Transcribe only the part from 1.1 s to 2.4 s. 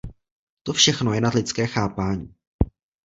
je nad lidské chápání.